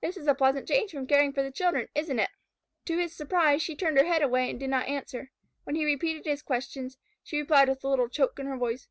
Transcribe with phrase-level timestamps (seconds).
[0.00, 2.30] This is a pleasant change from caring for the children, isn't it?"
[2.86, 5.32] To his surprise, she turned her head away and did not answer.
[5.64, 8.88] When he repeated his questions, she replied with a little choke in her voice.